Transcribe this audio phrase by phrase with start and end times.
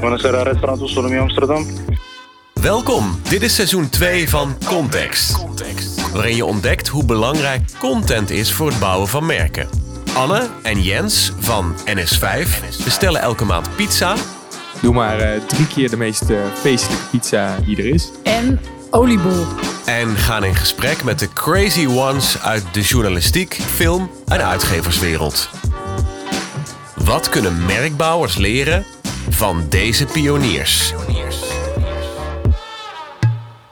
[0.00, 1.66] Buonasera, restaurant Autonomie Amsterdam.
[2.52, 5.44] Welkom, dit is seizoen 2 van Context.
[6.12, 9.68] Waarin je ontdekt hoe belangrijk content is voor het bouwen van merken.
[10.14, 12.48] Anne en Jens van NS5
[12.84, 14.14] bestellen elke maand pizza.
[14.82, 18.10] Doe maar eh, drie keer de meest eh, feestelijke pizza die er is.
[18.22, 18.60] En
[18.90, 19.46] oliebol.
[19.86, 25.50] En gaan in gesprek met de crazy ones uit de journalistiek, film en uitgeverswereld.
[26.94, 28.84] Wat kunnen merkbouwers leren
[29.36, 30.92] van deze pioniers?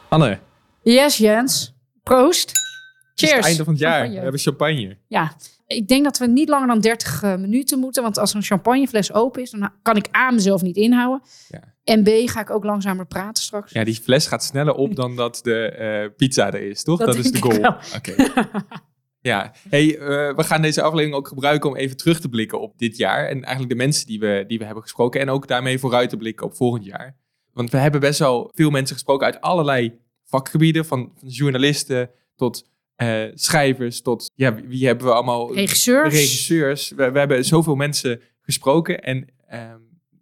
[0.09, 0.39] Anne,
[0.83, 1.75] Yes, Jens.
[2.03, 2.49] Proost.
[2.49, 3.33] het is Cheers.
[3.37, 3.93] het einde van het jaar.
[3.93, 4.17] Champagne.
[4.17, 4.97] We hebben champagne.
[5.09, 5.33] Ja,
[5.67, 8.03] ik denk dat we niet langer dan 30 eh, minuten moeten.
[8.03, 11.23] Want als een champagnefles open is, dan kan ik A, mezelf niet inhouden.
[11.49, 11.61] Ja.
[11.85, 13.73] En B, ga ik ook langzamer praten straks.
[13.73, 16.99] Ja, die fles gaat sneller op dan dat de eh, pizza er is, toch?
[16.99, 17.75] Dat Dat, is de goal.
[17.97, 18.15] Oké.
[19.25, 22.79] ja, hey, eh, we gaan deze aflevering ook gebruiken om even terug te blikken op
[22.79, 23.27] dit jaar.
[23.27, 25.21] En eigenlijk de mensen die we, die we hebben gesproken.
[25.21, 27.17] En ook daarmee vooruit te blikken op volgend jaar.
[27.53, 30.85] Want we hebben best wel veel mensen gesproken uit allerlei vakgebieden.
[30.85, 34.31] Van, van journalisten tot eh, schrijvers tot...
[34.35, 35.55] Ja, wie, hebben we allemaal?
[35.55, 36.15] Regisseurs.
[36.15, 36.91] regisseurs.
[36.91, 39.03] We, we hebben zoveel mensen gesproken.
[39.03, 39.81] En ehm,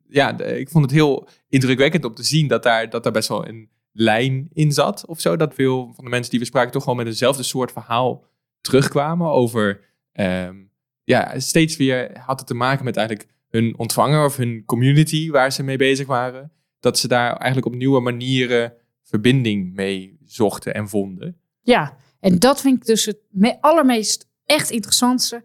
[0.08, 3.28] ja, de- ik vond het heel indrukwekkend om te zien dat daar, dat daar best
[3.28, 5.06] wel een lijn in zat.
[5.06, 5.36] Of zo.
[5.36, 8.30] Dat veel van de mensen die we spraken toch wel met eenzelfde soort verhaal
[8.62, 9.30] terugkwamen.
[9.30, 9.80] Over,
[10.12, 10.56] ehm,
[11.04, 15.52] ja, steeds weer had het te maken met eigenlijk hun ontvanger of hun community waar
[15.52, 16.52] ze mee bezig waren.
[16.80, 21.36] Dat ze daar eigenlijk op nieuwe manieren verbinding mee zochten en vonden.
[21.62, 25.42] Ja, en dat vind ik dus het me- allermeest echt interessantste.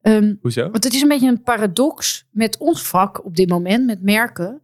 [0.00, 0.70] Ehm, Hoezo?
[0.70, 4.60] Want het is een beetje een paradox met ons vak op dit moment, met merken.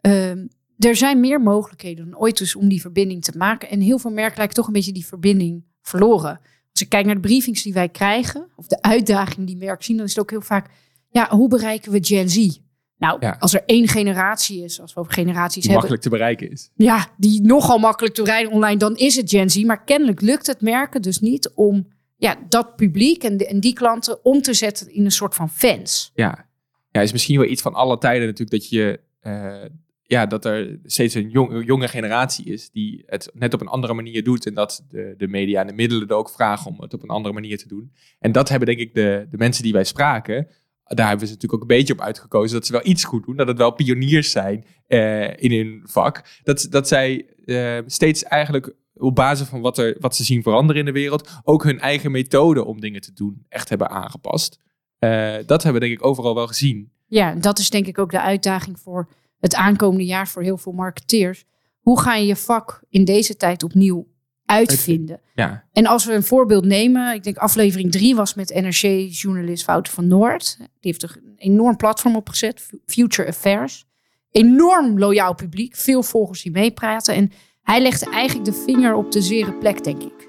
[0.00, 0.46] Ehm,
[0.78, 3.68] er zijn meer mogelijkheden dan ooit dus om die verbinding te maken.
[3.68, 6.40] En heel veel merken lijken toch een beetje die verbinding verloren.
[6.78, 9.96] Als ik kijk naar de briefings die wij krijgen, of de uitdaging die merken zien,
[9.96, 10.70] dan is het ook heel vaak,
[11.10, 12.58] ja, hoe bereiken we Gen Z?
[12.98, 13.36] Nou, Ja.
[13.38, 16.70] als er één generatie is, als we over generaties Die hebben, makkelijk te bereiken is.
[16.74, 19.62] ja, die nogal makkelijk te rijden online, dan is het Gen Z.
[19.62, 21.86] Maar kennelijk lukt het merken dus niet om
[22.16, 25.50] ja, dat publiek en, de- en die klanten om te zetten in een soort van
[25.50, 26.10] fans.
[26.14, 26.46] Ja.
[26.90, 29.64] ja, is misschien wel iets van alle tijden natuurlijk dat je, eh,
[30.08, 33.94] ja, dat er steeds een jong- jonge generatie is die het net op een andere
[33.94, 36.94] manier doet en dat de, de media en de middelen er ook vragen om het
[36.94, 37.92] op een andere manier te doen.
[38.18, 40.48] En dat hebben denk ik de, de mensen die wij spraken,
[40.84, 43.36] daar hebben ze natuurlijk ook een beetje op uitgekozen dat ze wel iets goed doen,
[43.36, 46.40] dat het wel pioniers zijn eh, in hun vak.
[46.42, 50.80] Dat, dat zij eh, steeds eigenlijk op basis van wat, er, wat ze zien veranderen
[50.80, 54.58] in de wereld, ook hun eigen methode om dingen te doen echt hebben aangepast.
[54.98, 56.90] Eh, dat hebben we denk ik overal wel gezien.
[57.06, 59.08] Ja, dat is denk ik ook de uitdaging voor
[59.40, 61.44] het aankomende jaar voor heel veel marketeers.
[61.80, 64.06] Hoe ga je je vak in deze tijd opnieuw
[64.44, 65.20] uitvinden?
[65.34, 69.92] Ja, En als we een voorbeeld nemen, ik denk aflevering drie was met NRC-journalist Wouter
[69.92, 70.56] van Noord.
[70.58, 73.86] Die heeft er een enorm platform opgezet, Future Affairs.
[74.30, 77.14] Enorm loyaal publiek, veel volgers die meepraten.
[77.14, 77.30] En
[77.62, 80.27] hij legde eigenlijk de vinger op de zere plek, denk ik.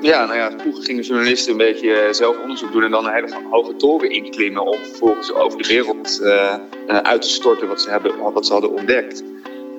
[0.00, 3.12] Ja, nou ja, vroeger gingen journalisten een beetje eh, zelf onderzoek doen en dan een
[3.12, 6.54] hele hoge toren inklimmen om vervolgens over de wereld eh,
[6.86, 9.22] eh, uit te storten wat ze, hebben, wat ze hadden ontdekt.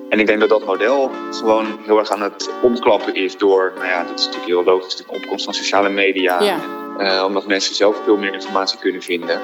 [0.08, 3.86] En ik denk dat dat model gewoon heel erg aan het omklappen is door, nou
[3.86, 6.42] ja, dat is natuurlijk heel logisch, de opkomst van sociale media.
[6.42, 7.26] Ja.
[7.26, 9.40] Omdat mensen zelf veel meer informatie kunnen vinden.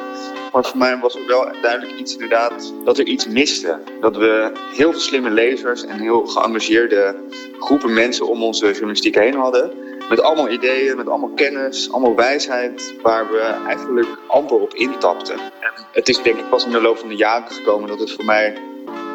[0.52, 3.78] Maar voor mij was er wel duidelijk iets inderdaad dat er iets miste.
[4.00, 7.16] Dat we heel veel slimme lezers en heel geëngageerde
[7.58, 9.87] groepen mensen om onze journalistiek heen hadden.
[10.08, 15.34] Met allemaal ideeën, met allemaal kennis, allemaal wijsheid, waar we eigenlijk amper op intapten.
[15.34, 18.12] En het is denk ik pas in de loop van de jaren gekomen dat het
[18.12, 18.56] voor mij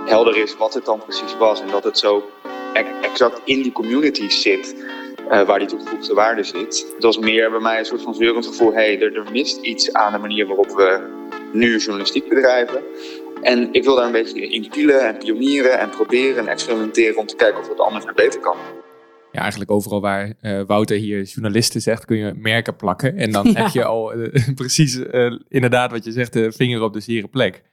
[0.06, 1.62] helder is wat het dan precies was.
[1.62, 2.30] En dat het zo
[3.02, 4.76] exact in die communities zit,
[5.30, 6.88] eh, waar die toegevoegde waarde zit.
[6.94, 9.58] Het was meer bij mij een soort van zeurend gevoel, hé, hey, er, er mist
[9.62, 11.00] iets aan de manier waarop we
[11.52, 12.84] nu journalistiek bedrijven.
[13.42, 17.26] En ik wil daar een beetje in pielen en pionieren en proberen en experimenteren om
[17.26, 18.58] te kijken of het anders en beter kan.
[19.34, 23.18] Ja eigenlijk overal waar eh, Wouter hier journalisten zegt, kun je merken plakken.
[23.18, 23.64] En dan Ja.
[23.64, 27.28] heb je al eh, precies eh, inderdaad wat je zegt, de vinger op de zere
[27.28, 27.64] plek.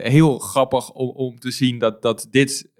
[0.00, 2.70] Heel grappig om, om te zien dat, dat dit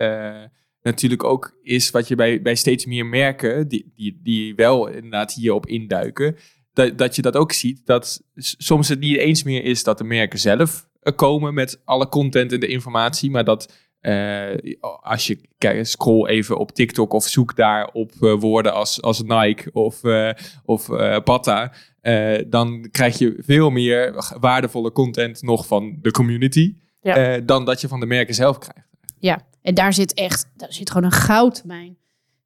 [0.82, 5.34] natuurlijk ook is wat je bij, bij steeds meer merken, die, die, die wel inderdaad
[5.34, 6.36] hierop induiken,
[6.72, 10.04] dat, dat je dat ook ziet, dat soms het niet eens meer is dat de
[10.04, 15.38] merken zelf komen met alle content en de informatie, maar dat eh, als je
[15.82, 20.30] scroll even op TikTok of zoek daar op eh, woorden als, als Nike of, eh
[20.64, 27.40] of eh, dan krijg je veel meer waardevolle content nog van de community Ja.
[27.40, 28.88] dan dat je van de merken zelf krijgt.
[29.18, 31.96] Ja, en daar zit echt, daar zit gewoon een goudmijn.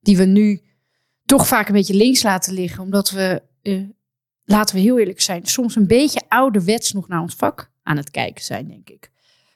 [0.01, 0.61] Die we nu
[1.25, 2.83] toch vaak een beetje links laten liggen.
[2.83, 3.43] Omdat we,
[4.45, 8.11] laten we heel eerlijk zijn, soms een beetje ouderwets nog naar ons vak aan het
[8.11, 9.11] kijken zijn, denk ik.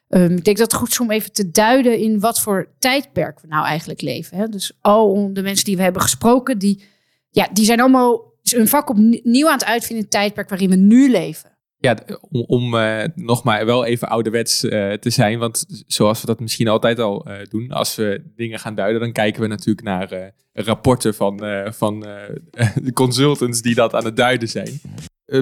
[0.08, 3.40] Ehm, ik denk dat het goed is om even te duiden in wat voor tijdperk
[3.40, 4.36] we nou eigenlijk leven.
[4.36, 4.48] Hè?
[4.48, 6.84] Dus al de mensen die we hebben gesproken, die,
[7.30, 10.76] ja, die zijn allemaal hun vak opnieuw aan het uitvinden in het tijdperk waarin we
[10.76, 11.50] nu leven.
[11.78, 11.96] Ja,
[12.30, 15.38] om, om uh, nog maar wel even ouderwets uh, te zijn.
[15.38, 19.12] Want zoals we dat misschien altijd al uh, doen, als we dingen gaan duiden, dan
[19.12, 21.40] kijken we natuurlijk naar rapporten van,
[21.72, 22.00] van
[22.86, 24.80] de consultants die dat aan het duiden zijn.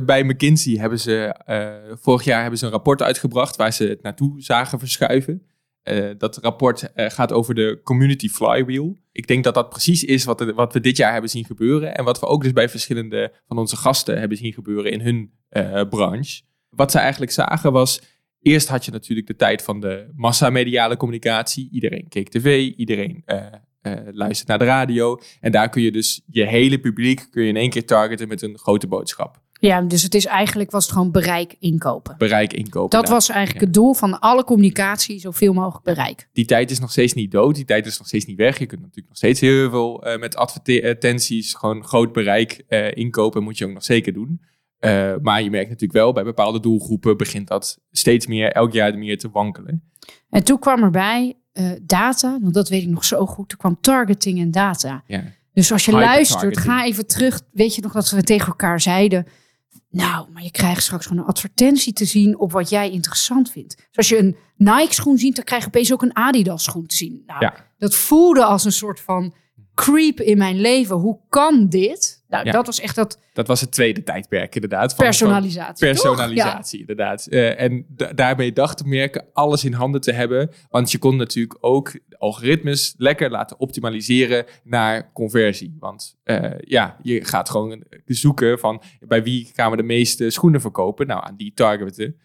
[0.04, 1.34] Bij McKinsey hebben ze
[2.00, 5.42] vorig jaar hebben ze een rapport uitgebracht waar ze het naartoe zagen verschuiven.
[6.18, 8.96] dat rapport gaat over de community flywheel.
[9.12, 11.96] Ik denk dat dat precies is wat, wat we dit jaar hebben zien gebeuren.
[11.96, 15.32] En wat we ook dus bij verschillende van onze gasten hebben zien gebeuren in hun
[15.88, 16.42] branche.
[16.68, 18.00] Wat ze eigenlijk zagen was,
[18.40, 21.68] eerst had je natuurlijk de tijd van de massamediale communicatie.
[21.72, 23.46] Iedereen keek tv, iedereen uh,
[24.12, 25.20] luistert naar de radio.
[25.40, 28.42] En daar kun je dus je hele publiek kun je in één keer targeten met
[28.42, 29.42] een grote boodschap.
[29.66, 32.14] Ja, dus het is eigenlijk was het gewoon bereik inkopen.
[32.18, 33.00] Bereik inkopen.
[33.00, 33.64] Dat was eigenlijk ja.
[33.64, 36.28] het doel van alle communicatie, zoveel mogelijk bereik.
[36.32, 38.58] Die tijd is nog steeds niet dood, die tijd is nog steeds niet weg.
[38.58, 43.42] Je kunt natuurlijk nog steeds heel veel uh, met advertenties, gewoon groot bereik uh, inkopen,
[43.42, 44.40] moet je ook nog zeker doen.
[44.80, 48.98] Uh, maar je merkt natuurlijk wel, bij bepaalde doelgroepen begint dat steeds meer, elk jaar
[48.98, 49.90] meer te wankelen.
[50.30, 51.34] En toen kwam erbij
[51.82, 53.48] data, want dat weet ik nog zo goed.
[53.48, 55.02] Toen kwam targeting en data.
[55.06, 55.24] Ja.
[55.52, 57.40] Dus als je luistert, ga even terug.
[57.52, 59.26] Weet je nog dat we tegen elkaar zeiden...
[59.94, 63.76] Nou, maar je krijgt straks gewoon een advertentie te zien op wat jij interessant vindt.
[63.76, 67.22] Dus als je een Nike-schoen ziet, dan krijg je opeens ook een Adidas-schoen te zien.
[67.26, 67.54] Nou, ja.
[67.78, 69.34] dat voelde als een soort van
[69.74, 70.96] creep in mijn leven.
[70.96, 72.23] Hoe kan dit?
[72.34, 72.52] Nou, Ja.
[72.52, 74.94] dat was echt dat Dat was het tweede tijdperk inderdaad.
[74.94, 75.86] Van, personalisatie.
[75.86, 77.26] van personalisatie, inderdaad.
[77.26, 80.50] Eh, en da- daarbij dachten merken alles in handen te hebben.
[80.70, 85.76] Want je kon natuurlijk ook algoritmes lekker laten optimaliseren naar conversie.
[85.78, 90.60] Want eh, ja, je gaat gewoon zoeken van bij wie gaan we de meeste schoenen
[90.60, 91.06] verkopen.
[91.06, 92.16] Nou, aan die targeten.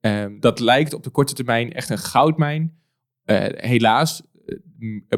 [0.00, 2.76] Ehm, dat lijkt op de korte termijn echt een goudmijn.
[3.24, 4.22] Eh, helaas,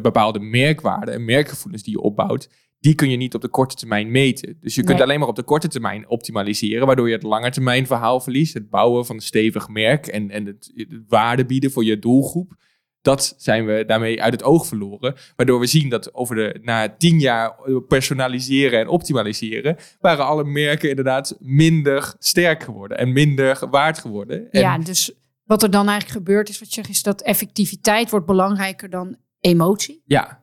[0.01, 2.49] bepaalde merkwaarden en merkgevoelens die je opbouwt,
[2.81, 4.57] die kun je niet op de korte termijn meten.
[4.61, 5.07] Dus je kunt Nee.
[5.07, 8.55] alleen maar op de korte termijn optimaliseren, waardoor je het langetermijn verhaal verliest.
[8.55, 12.59] Het bouwen van een stevig merk en, en het, het waarde bieden voor je doelgroep.
[13.03, 15.15] Dat zijn we daarmee uit het oog verloren.
[15.37, 17.55] Waardoor we zien dat over de, na tien jaar
[17.89, 24.51] personaliseren en optimaliseren, waren alle merken inderdaad minder sterk geworden en minder waard geworden.
[24.51, 25.13] En Ja, dus
[25.45, 29.17] wat er dan eigenlijk gebeurt is, wat je zegt, is dat effectiviteit wordt belangrijker dan
[29.41, 30.03] emotie.
[30.05, 30.43] ja,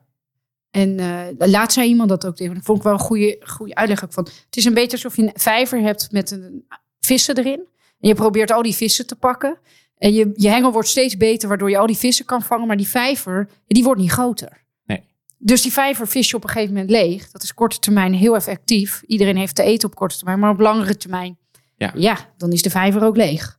[0.70, 2.54] En eh, laat zei iemand dat ook tegen.
[2.54, 4.24] Dat vond ik wel een goede, goede uitleg ook van.
[4.24, 6.64] Het is een beetje alsof je een vijver hebt met een
[7.00, 7.66] vissen erin.
[8.00, 9.58] En je probeert al die vissen te pakken.
[9.98, 12.66] En je, je hengel wordt steeds beter, waardoor je al die vissen kan vangen.
[12.66, 14.64] Maar die vijver, die wordt niet groter.
[14.86, 15.04] Nee.
[15.38, 17.30] Dus die vijver vis je op een gegeven moment leeg.
[17.30, 19.02] Dat is korte termijn heel effectief.
[19.06, 20.38] Iedereen heeft te eten op korte termijn.
[20.38, 21.38] Maar op langere termijn,
[21.76, 21.92] Ja.
[21.94, 23.57] ja dan is de vijver ook leeg.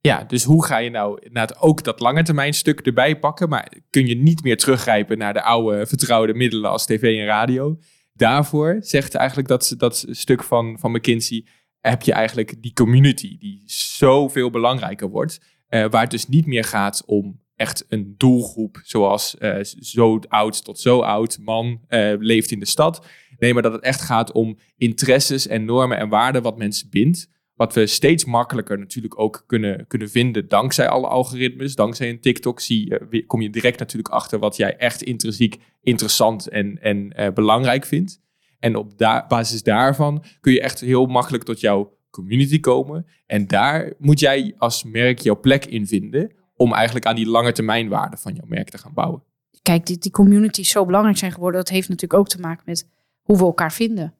[0.00, 1.18] Ja, dus hoe ga je nou
[1.58, 5.42] ook dat lange termijn stuk erbij pakken, maar kun je niet meer teruggrijpen naar de
[5.42, 7.78] oude vertrouwde middelen als tv en radio.
[8.12, 11.46] Daarvoor zegt eigenlijk dat, dat stuk van, van McKinsey,
[11.80, 16.64] heb je eigenlijk die community die zoveel belangrijker wordt, eh, waar het dus niet meer
[16.64, 22.50] gaat om echt een doelgroep zoals eh, zo oud tot zo oud, man eh, leeft
[22.50, 23.06] in de stad.
[23.38, 27.28] Nee, maar dat het echt gaat om interesses en normen en waarden wat mensen bindt.
[27.58, 31.74] Wat we steeds makkelijker natuurlijk ook kunnen, kunnen vinden dankzij alle algoritmes.
[31.74, 36.48] Dankzij een TikTok zie je, kom je direct natuurlijk achter wat jij echt intrinsiek interessant
[36.48, 38.20] en, en eh, belangrijk vindt.
[38.58, 38.92] En op
[39.28, 43.06] basis daarvan kun je echt heel makkelijk tot jouw community komen.
[43.26, 47.52] En daar moet jij als merk jouw plek in vinden om eigenlijk aan die lange
[47.52, 49.22] termijnwaarde van jouw merk te gaan bouwen.
[49.62, 52.88] kijk, die, die communities zo belangrijk zijn geworden, dat heeft natuurlijk ook te maken met
[53.22, 54.14] hoe we elkaar vinden.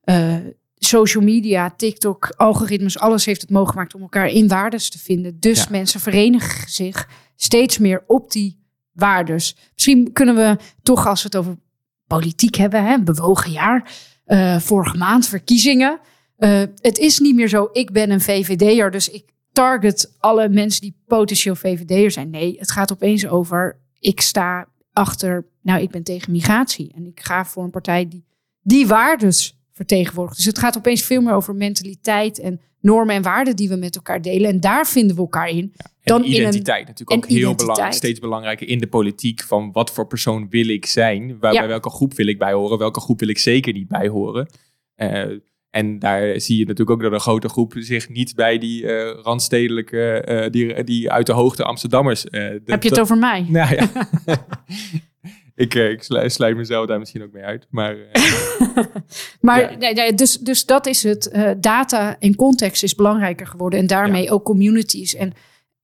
[0.00, 0.36] Eh,
[0.84, 5.40] social media, TikTok, algoritmes, alles heeft het mogelijk gemaakt om elkaar in waardes te vinden.
[5.40, 5.66] Dus Ja.
[5.70, 8.60] mensen verenigen zich steeds meer op die
[8.92, 9.56] waardes.
[9.74, 11.58] Misschien kunnen we toch, als we het over
[12.06, 13.92] politiek hebben, hè, bewogen jaar,
[14.24, 16.00] eh, vorige maand verkiezingen.
[16.36, 20.80] Eh, het is niet meer zo, ik ben een VVD'er, dus ik target alle mensen
[20.80, 22.30] die potentieel VVD'er zijn.
[22.30, 26.92] Nee, het gaat opeens over, ik sta achter, nou, ik ben tegen migratie.
[26.96, 28.24] En ik ga voor een partij die
[28.62, 30.36] die waardes vertegenwoordigt.
[30.36, 33.96] Dus het gaat opeens veel meer over mentaliteit en normen en waarden die we met
[33.96, 34.50] elkaar delen.
[34.50, 35.72] En daar vinden we elkaar in.
[35.76, 37.66] En Dan in een- identiteit natuurlijk ook heel identiteit.
[37.66, 39.42] belangrijk, steeds belangrijker in de politiek.
[39.42, 41.38] Van wat voor persoon wil ik zijn?
[41.40, 41.58] Waar, Ja.
[41.58, 42.78] Bij welke groep wil ik bij horen?
[42.78, 44.48] Welke groep wil ik zeker niet bij horen?
[44.94, 45.24] Eh,
[45.70, 49.18] en daar zie je natuurlijk ook dat een grote groep zich niet bij die eh,
[49.22, 52.22] randstedelijke, eh, die, die uit de hoogte Amsterdammers.
[52.22, 53.46] de- Heb je het over mij?
[53.48, 53.88] Nou ja.
[55.54, 57.66] ik, eh, ik slu- sluit mezelf daar misschien ook mee uit.
[57.70, 58.22] Maar eh,
[59.40, 59.76] Maar Ja.
[59.78, 61.28] nee, nee, dus, dus dat is het.
[61.28, 63.78] Eh, data en context is belangrijker geworden.
[63.78, 65.14] En daarmee ook communities.
[65.14, 65.32] En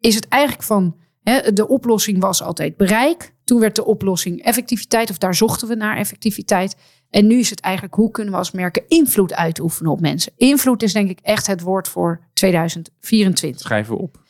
[0.01, 3.35] is het eigenlijk van hè, de oplossing was altijd bereik.
[3.45, 6.77] Toen werd de oplossing effectiviteit, of daar zochten we naar effectiviteit.
[7.11, 10.33] En nu is het eigenlijk hoe kunnen we als merken invloed uitoefenen op mensen.
[10.37, 13.61] Invloed is denk ik echt het woord voor 2024.
[13.61, 14.21] Schrijven we op.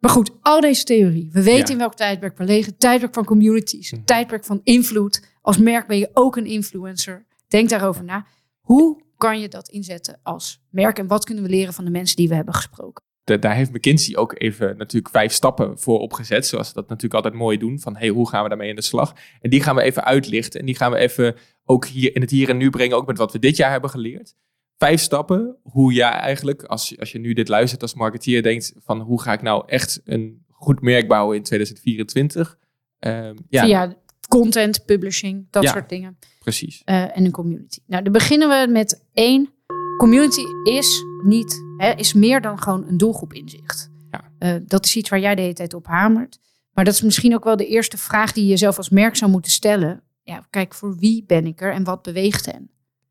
[0.00, 1.28] Maar goed, al deze theorie.
[1.32, 1.72] We weten Ja.
[1.72, 2.76] in welk tijdperk we leven.
[2.76, 3.92] Tijdperk van communities.
[3.92, 4.04] Mhm.
[4.04, 5.22] Tijdperk van invloed.
[5.42, 7.26] Als merk ben je ook een influencer.
[7.48, 8.26] Denk daarover na.
[8.60, 10.98] Hoe kan je dat inzetten als merk?
[10.98, 13.04] En wat kunnen we leren van de mensen die we hebben gesproken?
[13.24, 16.46] De- daar heeft McKinsey ook even natuurlijk vijf stappen voor opgezet.
[16.46, 17.80] Zoals ze dat natuurlijk altijd mooi doen.
[17.80, 19.14] Van hey, hoe gaan we daarmee in de slag?
[19.40, 20.60] En die gaan we even uitlichten.
[20.60, 22.96] En die gaan we even ook hier in het hier en nu brengen.
[22.96, 24.34] Ook met wat we dit jaar hebben geleerd.
[24.80, 29.00] Vijf stappen hoe jij eigenlijk, als, als je nu dit luistert als marketeer, denkt van
[29.00, 32.58] hoe ga ik nou echt een goed merk bouwen in 2024?
[32.98, 33.94] Ehm, ja, Via
[34.28, 35.70] content, publishing, dat Ja.
[35.70, 36.18] soort dingen.
[36.38, 36.82] precies.
[36.84, 37.78] Eh, en een community.
[37.86, 39.48] Nou, dan beginnen we met één.
[39.96, 43.90] Community is niet, hè, is meer dan gewoon een doelgroep inzicht.
[44.10, 44.30] Ja.
[44.38, 46.38] Eh, dat is iets waar jij de hele tijd op hamert.
[46.72, 49.30] Maar dat is misschien ook wel de eerste vraag die je jezelf als merk zou
[49.30, 50.02] moeten stellen.
[50.22, 52.70] Ja, kijk, voor wie ben ik er en wat beweegt hen?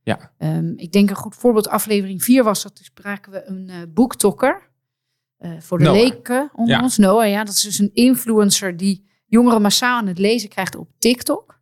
[0.10, 0.32] Ja.
[0.38, 3.76] Ehm, ik denk een goed voorbeeld, aflevering 4 was dat, toen spraken we een eh
[3.94, 4.68] boektokker.
[5.38, 5.96] Eh, voor de Noah.
[5.98, 6.82] leken onder Ja.
[6.84, 6.98] ons.
[6.98, 10.90] Noah, ja, dat is dus een influencer die jongeren massaal aan het lezen krijgt op
[10.98, 11.60] TikTok.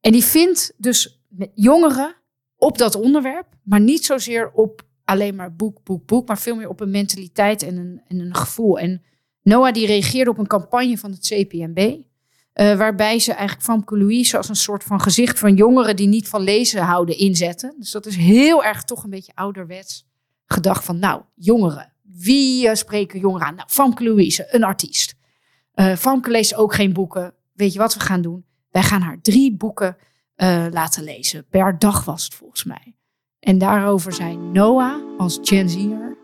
[0.00, 1.22] En die vindt dus
[1.54, 2.14] jongeren
[2.56, 6.68] op dat onderwerp, maar niet zozeer op alleen maar boek, boek, boek, maar veel meer
[6.68, 8.78] op een mentaliteit en een, en een gevoel.
[8.78, 9.02] En
[9.42, 11.96] Noah die reageerde op een campagne van het CPMB,
[12.52, 16.28] eh, waarbij ze eigenlijk Famke Louise als een soort van gezicht van jongeren die niet
[16.28, 17.74] van lezen houden inzetten.
[17.78, 20.06] Dus dat is heel erg toch een beetje ouderwets
[20.46, 21.92] gedacht van, nou, jongeren.
[22.02, 23.54] Wie eh, spreken jongeren aan?
[23.54, 25.14] Nou, Famke Louise, een artiest.
[25.72, 27.34] Eh Famke leest ook geen boeken.
[27.52, 28.44] Weet je wat we gaan doen?
[28.70, 29.96] Wij gaan haar drie boeken
[30.70, 31.46] laten lezen.
[31.48, 32.96] Per dag was het volgens mij.
[33.40, 36.21] En daarover zei Noah als Gen Z'er.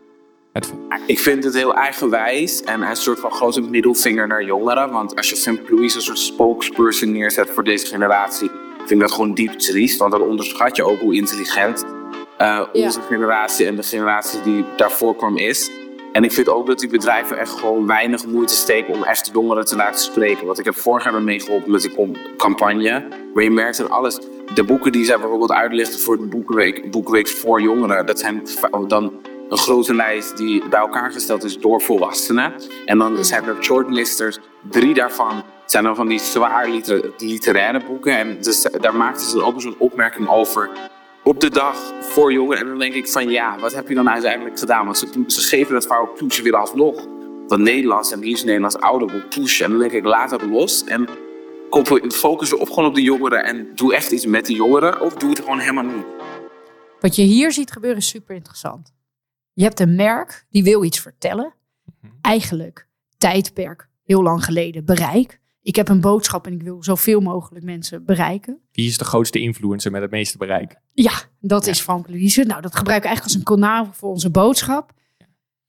[0.51, 0.73] Het
[1.05, 4.91] Ik vind het heel eigenwijs en een soort van grote middelvinger naar jongeren.
[4.91, 9.11] Want als je Femke Louise een soort spokesperson neerzet voor deze generatie, vind ik dat
[9.11, 9.97] gewoon diep triest.
[9.97, 11.85] Want dan onderschat je ook hoe intelligent
[12.37, 15.71] eh, onze generatie en de generatie die daarvoor kwam is.
[16.11, 19.65] En ik vind ook dat die bedrijven echt gewoon weinig moeite steken om echt jongeren
[19.65, 20.45] te laten spreken.
[20.45, 23.07] Want ik heb vorig jaar mee geholpen met die com- campagne.
[23.33, 24.19] Waar je merkt dat alles.
[24.53, 28.05] De boeken die zij bijvoorbeeld uitlichten voor de boekenweek, boekenweek voor jongeren.
[28.05, 28.43] Dat zijn
[28.87, 29.13] dan
[29.49, 32.53] een grote lijst die bij elkaar gesteld is door volwassenen.
[32.85, 34.37] En dan zijn er shortlisters.
[34.69, 38.17] Drie daarvan zijn dan van die zwaar liter- literaire boeken.
[38.17, 40.69] En dus daar maakten ze dan ook zo'n opmerking over
[41.23, 42.59] op de dag voor jongeren.
[42.61, 44.85] En dan denk ik van ja, wat heb je dan uiteindelijk gedaan?
[44.85, 46.33] Want ze, ze geven dat vaak ook.
[46.33, 47.07] Ze willen alsnog
[47.47, 49.65] dat Nederlands en liefst Nederlands ouderboek pushen.
[49.65, 50.83] En dan denk ik, laat dat los.
[50.83, 51.07] En
[52.11, 53.43] focus op gewoon op de jongeren.
[53.43, 55.01] En doe echt iets met de jongeren.
[55.01, 56.05] Of doe het gewoon helemaal niet.
[56.99, 58.91] Wat je hier ziet gebeuren is super interessant.
[59.59, 61.53] Je hebt een merk die wil iets vertellen.
[62.21, 62.87] Eigenlijk
[63.17, 65.39] tijdperk, heel lang geleden, bereik.
[65.61, 68.59] Ik heb een boodschap en ik wil zoveel mogelijk mensen bereiken.
[68.71, 70.79] Wie is de grootste influencer met het meeste bereik?
[70.93, 72.43] Ja, dat is Famke Louise.
[72.43, 74.93] Nou, dat gebruik ik eigenlijk als een kanaal voor onze boodschap.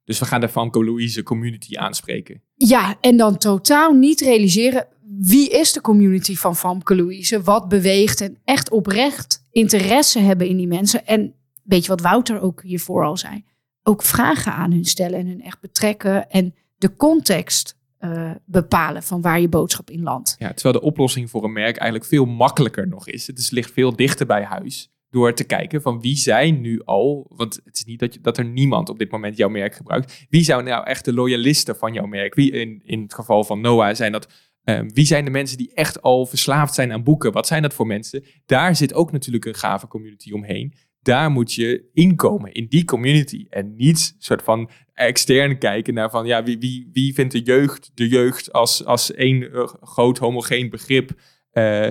[0.04, 2.42] Dus we gaan de Famke Louise community aanspreken.
[2.54, 4.86] Ja, en dan totaal niet realiseren
[5.18, 10.56] wie is de community van Famke Louise, wat beweegt en echt oprecht interesse hebben in
[10.56, 11.06] die mensen.
[11.06, 13.44] En weet je wat Wouter ook hiervoor al zei?
[13.82, 19.20] Ook vragen aan hun stellen en hun echt betrekken en de context eh, bepalen van
[19.20, 20.36] waar je boodschap in landt.
[20.38, 23.26] Ja, terwijl de oplossing voor een merk eigenlijk veel makkelijker nog is.
[23.26, 24.90] Het is, ligt veel dichter bij huis.
[25.10, 28.38] Door te kijken van wie zijn nu al, want het is niet dat, je, dat
[28.38, 30.26] er niemand op dit moment jouw merk gebruikt.
[30.28, 32.34] Wie zijn nou echt de loyalisten van jouw merk?
[32.34, 34.28] Wie in, in het geval van Noah zijn dat,
[34.62, 37.32] eh, wie zijn de mensen die echt al verslaafd zijn aan boeken?
[37.32, 38.24] Wat zijn dat voor mensen?
[38.46, 40.74] Daar zit ook natuurlijk een gave community omheen.
[41.02, 43.46] Daar moet je inkomen, in die community.
[43.48, 47.90] En niet soort van extern kijken naar van, ja, wie, wie, wie vindt de jeugd
[47.94, 51.10] de jeugd als, als één eh, groot homogeen begrip.
[51.50, 51.86] eh,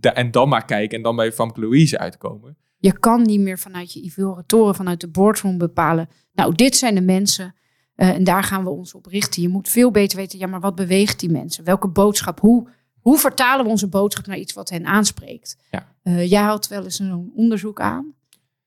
[0.00, 2.56] da- en dan maar kijken en dan bij Famke Louise uitkomen.
[2.78, 6.08] Je kan niet meer vanuit je ivoren toren, vanuit de boardroom bepalen.
[6.32, 7.54] Nou, dit zijn de mensen
[7.94, 9.42] en daar gaan we ons op richten.
[9.42, 11.64] Je moet veel beter weten, ja, maar wat beweegt die mensen?
[11.64, 12.40] Welke boodschap?
[12.40, 12.68] Hoe,
[13.06, 15.56] hoe vertalen we onze boodschap naar iets wat hen aanspreekt?
[15.70, 15.94] Ja.
[16.02, 18.14] Eh, jij houdt wel eens zo'n onderzoek aan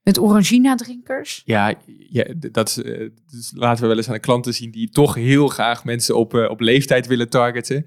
[0.03, 1.41] met Orangina-drinkers.
[1.45, 1.73] Ja,
[2.09, 5.15] ja dat, is, eh, dus laten we wel eens aan de klanten zien die toch
[5.15, 7.85] heel graag mensen op, eh, op leeftijd willen targeten.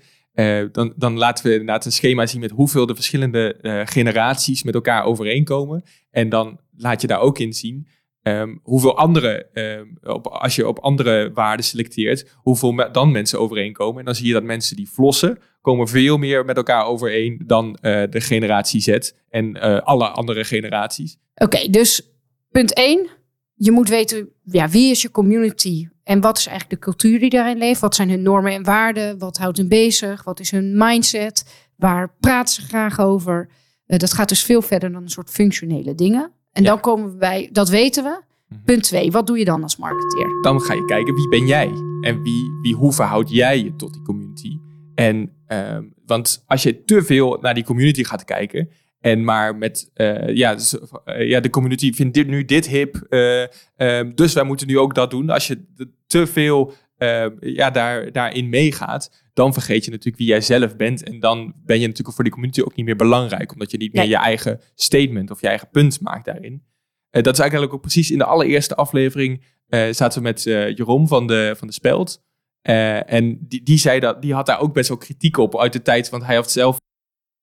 [0.72, 3.56] Dan, dan laten we inderdaad een schema zien met hoeveel de verschillende
[3.88, 5.82] generaties met elkaar overeenkomen.
[6.10, 7.86] En dan laat je daar ook in zien
[8.22, 13.40] ehm, hoeveel andere, ehm, op, als je op andere waarden selecteert, hoeveel me- dan mensen
[13.40, 13.98] overeenkomen.
[13.98, 17.74] En dan zie je dat mensen die flossen, komen veel meer met elkaar overeen dan
[17.80, 18.98] eh, de generatie Z
[19.30, 21.16] en eh, alle andere generaties.
[21.34, 22.10] Oké, dus
[22.50, 23.08] punt 1.
[23.54, 27.30] Je moet weten, ja, wie is je community en wat is eigenlijk de cultuur die
[27.30, 27.80] daarin leeft?
[27.80, 29.18] Wat zijn hun normen en waarden?
[29.18, 30.24] Wat houdt hen bezig?
[30.24, 31.44] Wat is hun mindset?
[31.76, 33.48] Waar praten ze graag over?
[33.86, 36.32] Eh, dat gaat dus veel verder dan een soort functionele dingen.
[36.52, 36.68] En Ja.
[36.68, 38.20] dan komen we bij, dat weten we.
[38.48, 38.60] Mhm.
[38.64, 40.26] Punt twee, wat doe je dan als marketeer?
[40.42, 43.92] Dan ga je kijken wie ben jij en wie, wie, hoe verhoud jij je tot
[43.92, 44.56] die community.
[44.94, 48.68] En, ehm, want als je te veel naar die community gaat kijken
[49.02, 53.06] en maar met, eh, ja, dus, eh, ja, de community vindt dit, nu dit hip,
[53.08, 53.42] eh,
[53.76, 55.30] ehm, dus wij moeten nu ook dat doen.
[55.30, 55.64] Als je
[56.06, 61.02] te veel eh, ja, daar, daarin meegaat, dan vergeet je natuurlijk wie jij zelf bent.
[61.02, 63.92] En dan ben je natuurlijk voor die community ook niet meer belangrijk, omdat je niet
[63.92, 64.10] meer Nee.
[64.10, 66.62] je eigen statement of je eigen punt maakt daarin.
[67.10, 71.26] Dat is eigenlijk ook precies in de allereerste aflevering zaten we met eh Jeroen van
[71.26, 72.24] de, van de Speld.
[72.62, 75.72] Eh, en die, die, zei dat, die had daar ook best wel kritiek op uit
[75.72, 76.80] de tijd, want hij had zelf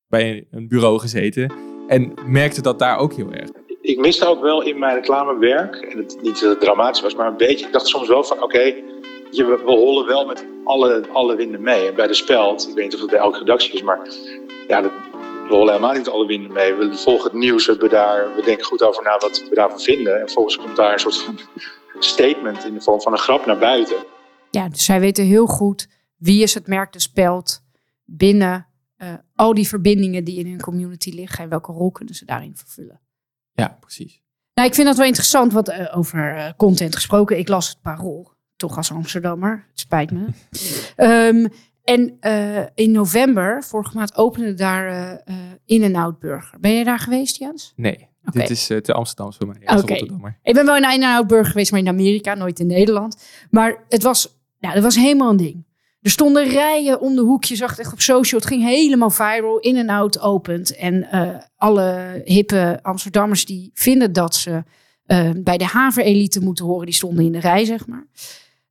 [0.07, 1.53] bij een bureau gezeten.
[1.87, 3.49] En merkte dat daar ook heel erg.
[3.81, 7.27] ik miste ook wel in mijn reclamewerk, en het niet dat het dramatisch was, maar
[7.27, 7.65] een beetje.
[7.65, 8.73] Ik dacht soms wel van: oké,
[9.31, 11.87] we, we hollen wel met alle, alle winden mee.
[11.87, 13.99] En bij de Speld, ik weet niet of het bij elke redactie is, maar
[14.67, 14.91] ja, dat,
[15.47, 16.73] we hollen helemaal niet alle winden mee.
[16.73, 20.21] We volgen het nieuws, we, daar, we denken goed over na wat we daarvan vinden.
[20.21, 21.29] En volgens komt daar een soort
[21.99, 23.97] statement in de vorm van een grap naar buiten.
[24.51, 27.63] Ja, dus zij weten heel goed wie is het merk de speld
[28.05, 32.25] binnen eh, al die verbindingen die in hun community liggen en welke rol kunnen ze
[32.25, 33.01] daarin vervullen.
[33.53, 34.21] Ja, precies.
[34.53, 37.37] Nou, ik vind dat wel interessant, wat eh, over eh, content gesproken.
[37.37, 39.65] Ik las het parool, toch als Amsterdammer.
[39.69, 40.25] Het spijt me.
[40.95, 41.47] Ehm,
[41.83, 42.19] en
[42.75, 46.59] in november, vorige maand, opende daar eh, eh, In-N-Out Burger.
[46.59, 47.73] Ben je daar geweest, Jens?
[47.75, 48.39] Nee, Oké.
[48.39, 49.77] dit is te Amsterdam voor mij.
[49.77, 49.93] Oké.
[50.43, 53.23] Ik ben wel in een In-N-Out Burger geweest, maar in Amerika, nooit in Nederland.
[53.49, 55.67] Maar het was, nou, dat was helemaal een ding.
[56.01, 57.43] Er stonden rijen om de hoek.
[57.43, 58.39] Je zag het echt op social.
[58.39, 59.59] Het ging helemaal viral.
[59.59, 60.75] In-N-Out opent.
[60.75, 64.63] En eh, alle hippe Amsterdammers die vinden dat ze
[65.05, 68.07] eh, bij de haverelite moeten horen, die stonden in de rij, zeg maar.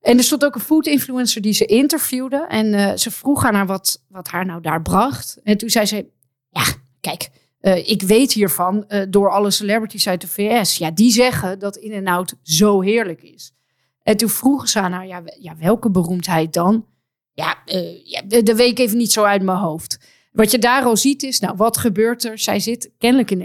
[0.00, 2.46] En er stond ook een food influencer die ze interviewde.
[2.48, 5.40] En eh, ze vroeg haar naar wat, wat haar nou daar bracht.
[5.42, 6.06] En toen zei ze,
[6.50, 6.64] ja,
[7.00, 7.28] kijk,
[7.84, 10.78] ik weet hiervan door alle celebrities uit de VS.
[10.78, 13.52] Ja, die zeggen dat In-N-Out zo heerlijk is.
[14.08, 16.86] En toen vroegen ze aan haar, ja, ja welke beroemdheid dan?
[17.32, 20.00] Ja, eh, ja, dat weet ik even niet zo uit mijn hoofd.
[20.32, 22.38] Wat je daar al ziet is, nou, wat gebeurt er?
[22.38, 23.42] Zij zit kennelijk in,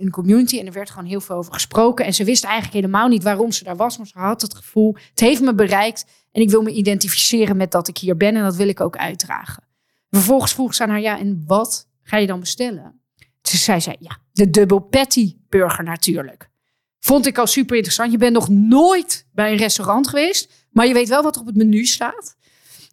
[0.00, 2.04] een community en er werd gewoon heel veel over gesproken.
[2.04, 4.96] En ze wist eigenlijk helemaal niet waarom ze daar was, maar ze had het gevoel,
[5.10, 8.42] het heeft me bereikt en ik wil me identificeren met dat ik hier ben en
[8.42, 9.64] dat wil ik ook uitdragen.
[10.10, 13.00] Vervolgens vroeg ze aan haar, ja, en wat ga je dan bestellen?
[13.42, 16.50] Zei zij, ja, de double patty burger natuurlijk.
[17.00, 18.12] Vond ik al super interessant.
[18.12, 21.46] Je bent nog nooit bij een restaurant geweest, maar je weet wel wat er op
[21.46, 22.36] het menu staat.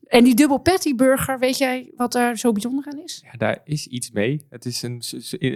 [0.08, 3.24] En die double patty burger, weet jij wat daar zo bijzonder aan is?
[3.32, 4.46] Ja, daar is iets mee.
[4.50, 5.02] Het is een,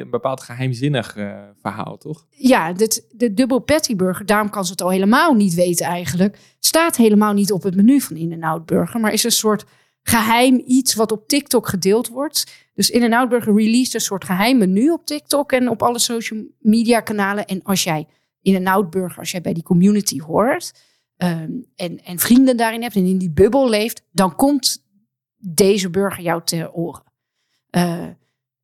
[0.09, 2.25] bepaald geheimzinnig eh, verhaal, toch?
[2.29, 6.38] Ja, dit, de double patty burger, daarom kan ze het al helemaal niet weten eigenlijk.
[6.59, 9.65] Staat helemaal niet op het menu van In-N-Out Burger, maar is een soort
[10.03, 12.51] geheim iets wat op TikTok gedeeld wordt.
[12.75, 16.99] Dus In-N-Out Burger released een soort geheim menu op TikTok en op alle social media
[16.99, 17.45] kanalen.
[17.45, 18.07] En als jij
[18.55, 20.73] In-N-Out Burger, als jij bij die community hoort
[21.17, 24.83] ehm, en, en vrienden daarin hebt en in die bubbel leeft, dan komt
[25.38, 27.03] deze burger jou te oren.
[27.69, 28.07] Eh,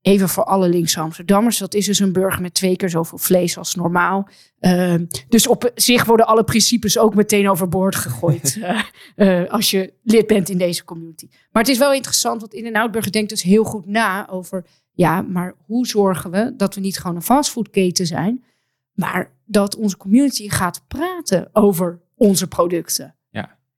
[0.05, 1.57] Even voor alle linkse Amsterdammers.
[1.57, 4.27] Dat is dus een burger met twee keer zoveel vlees als normaal.
[4.59, 8.57] Ehm, dus op zich worden alle principes ook meteen overboord gegooid.
[8.61, 11.27] eh, eh, als je lid bent in deze community.
[11.51, 14.65] Maar het is wel interessant, want in een Oudburger denkt dus heel goed na over...
[14.91, 18.43] Ja, maar hoe zorgen we dat we niet gewoon een fastfoodketen zijn...
[18.95, 23.15] maar dat onze community gaat praten over onze producten.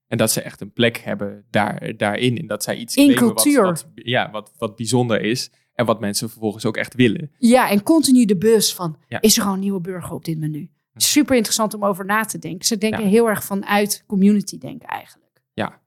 [0.07, 2.37] En dat ze echt een plek hebben daar, daarin.
[2.37, 3.63] En dat zij iets In claimen wat- cultuur.
[3.63, 5.51] Wat, ja, wat, wat bijzonder is.
[5.73, 7.31] En wat mensen vervolgens ook echt willen.
[7.37, 9.21] Ja, en continu de bus van, Ja.
[9.21, 10.69] is er gewoon een nieuwe burger op dit menu?
[10.95, 12.65] Super interessant om over na te denken.
[12.65, 13.09] Ze denken Ja.
[13.09, 15.41] heel erg vanuit community denken eigenlijk.
[15.53, 15.81] Ja.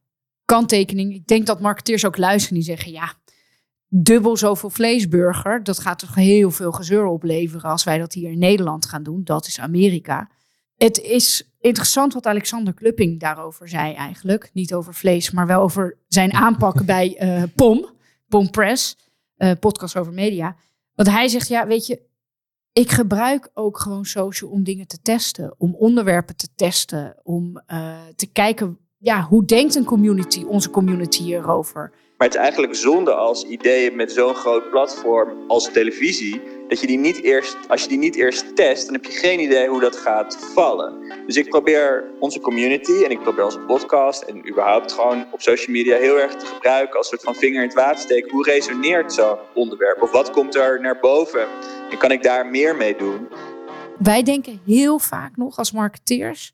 [0.45, 3.13] Kanttekening, ik denk dat marketeers ook luisteren die zeggen, ja,
[3.93, 8.39] dubbel zoveel vleesburger, dat gaat toch heel veel gezeur opleveren als wij dat hier in
[8.39, 9.25] Nederland gaan doen.
[9.25, 10.31] Dat is Amerika.
[10.77, 14.51] Het is interessant wat Alexander Klupping daarover zei eigenlijk.
[14.53, 17.87] Niet over vlees, maar wel over zijn aanpak bij eh, POM,
[18.29, 18.97] POM Press,
[19.37, 20.57] eh, podcast over media.
[20.95, 22.03] Want hij zegt, ja, weet je,
[22.73, 27.99] ik gebruik ook gewoon social om dingen te testen, om onderwerpen te testen, om eh,
[28.17, 31.93] te kijken, ja, hoe denkt een community, onze community hierover?
[32.21, 36.87] Maar het is eigenlijk zonde als ideeën met zo'n groot platform als televisie, dat je
[36.87, 39.81] die niet eerst, als je die niet eerst test, dan heb je geen idee hoe
[39.81, 41.13] dat gaat vallen.
[41.27, 45.77] Dus ik probeer onze community en ik probeer onze podcast en überhaupt gewoon op social
[45.77, 48.31] media heel erg te gebruiken als soort van vinger in het water steken.
[48.31, 50.03] Hoe resoneert zo'n onderwerp?
[50.03, 51.47] Of wat komt er naar boven?
[51.91, 53.29] En kan ik daar meer mee doen?
[53.99, 56.53] Wij denken heel vaak nog als marketeers,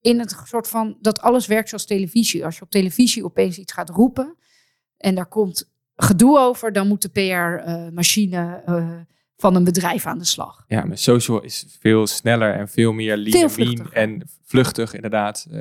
[0.00, 2.44] in het soort van dat alles werkt zoals televisie.
[2.44, 4.37] Als je op televisie opeens iets gaat roepen
[4.98, 8.90] en daar komt gedoe over, dan moet de PR-machine eh,
[9.36, 10.64] van een bedrijf aan de slag.
[10.66, 15.46] Ja, maar social is veel sneller en veel meer lean Veel mean en vluchtig inderdaad.
[15.50, 15.60] Eh,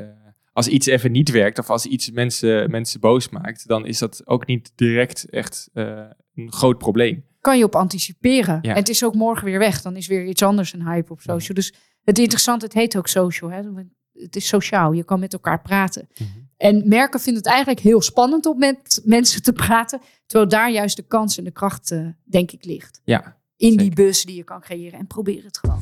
[0.53, 4.21] als iets even niet werkt of als iets mensen, mensen boos maakt, dan is dat
[4.25, 5.99] ook niet direct echt eh,
[6.35, 7.25] een groot probleem.
[7.41, 8.59] Kan je op anticiperen.
[8.61, 8.71] Ja.
[8.71, 9.81] En het is ook morgen weer weg.
[9.81, 11.55] Dan is weer iets anders een hype op social.
[11.55, 11.73] Dus
[12.03, 13.51] het interessante, het heet ook social.
[13.51, 13.61] Hè?
[14.13, 14.91] Het is sociaal.
[14.91, 16.09] Je kan met elkaar praten.
[16.17, 16.29] Mhm.
[16.57, 20.01] En merken vinden het eigenlijk heel spannend om met mensen te praten.
[20.25, 23.01] Terwijl daar juist de kans en de kracht, eh, denk ik, ligt.
[23.03, 24.99] Ja, In die bus die je kan creëren.
[24.99, 25.81] En probeer het gewoon.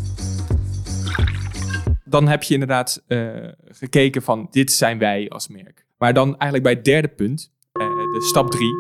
[2.05, 3.33] dan heb je inderdaad eh,
[3.65, 5.85] gekeken van dit zijn wij als merk.
[5.97, 8.73] Maar dan eigenlijk bij het derde punt, eh, de stap drie,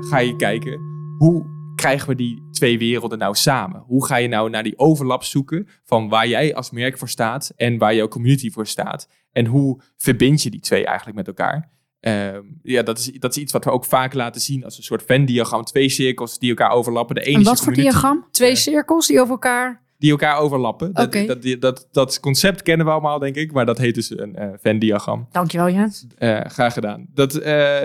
[0.00, 0.80] ga je kijken
[1.18, 3.82] hoe krijgen we die twee werelden nou samen?
[3.86, 7.52] Hoe ga je nou naar die overlap zoeken van waar jij als merk voor staat
[7.56, 9.08] en waar jouw community voor staat?
[9.32, 11.70] En hoe verbind je die twee eigenlijk met elkaar?
[12.00, 14.82] Ehm, ja, dat is, dat is iets wat we ook vaak laten zien als een
[14.82, 15.64] soort Venn-diagram.
[15.64, 17.14] Twee cirkels die elkaar overlappen.
[17.14, 18.26] De ene En wat voor diagram?
[18.30, 19.82] Twee Eh, cirkels die over elkaar...
[19.98, 20.92] die elkaar overlappen.
[20.92, 23.52] Dat, dat, dat, dat, dat concept kennen we allemaal, denk ik.
[23.52, 25.28] Maar dat heet dus een eh Venn-diagram.
[25.32, 26.06] Dankjewel, Jens.
[26.18, 27.06] Eh, graag gedaan.
[27.14, 27.32] Dat,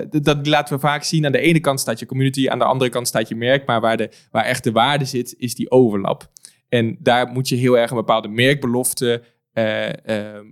[0.09, 1.25] dat laten we vaak zien.
[1.25, 3.65] Aan de ene kant staat je community, aan de andere kant staat je merk.
[3.65, 6.31] Maar waar, de, waar echt de waarde zit, is die overlap.
[6.69, 9.23] En daar moet je heel erg een bepaalde merkbelofte
[9.55, 10.45] eh, eh,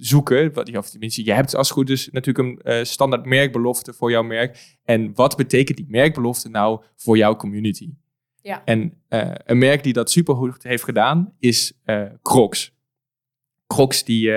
[0.00, 0.52] zoeken.
[0.52, 4.10] Wat, of tenminste, je hebt als het goed is natuurlijk een eh, standaard merkbelofte voor
[4.10, 4.58] jouw merk.
[4.84, 7.90] En wat betekent die merkbelofte nou voor jouw community?
[8.42, 8.62] Ja.
[8.64, 9.02] En
[9.44, 11.72] een merk die dat supergoed heeft gedaan, is
[12.22, 12.72] Crocs.
[13.66, 14.30] Crocs, die